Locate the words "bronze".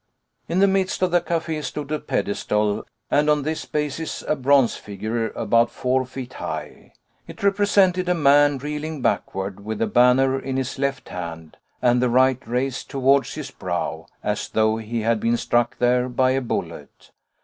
4.35-4.75